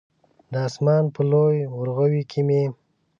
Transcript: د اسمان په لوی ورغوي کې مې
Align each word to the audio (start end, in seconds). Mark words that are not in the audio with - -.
د 0.51 0.53
اسمان 0.67 1.03
په 1.15 1.21
لوی 1.31 1.57
ورغوي 1.77 2.23
کې 2.31 2.41
مې 2.47 2.63